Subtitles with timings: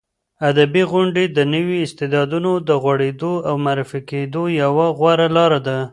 [0.49, 5.77] ادبي غونډې د نویو استعدادونو د غوړېدو او معرفي کېدو یوه غوره لاره ده.